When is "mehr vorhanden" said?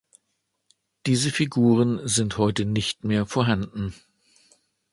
3.03-3.93